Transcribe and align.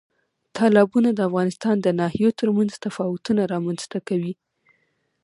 تالابونه 0.57 1.09
د 1.13 1.19
افغانستان 1.29 1.75
د 1.81 1.87
ناحیو 1.99 2.29
ترمنځ 2.39 2.71
تفاوتونه 2.85 3.41
رامنځ 3.53 3.81
ته 3.91 3.99
کوي. 4.07 4.33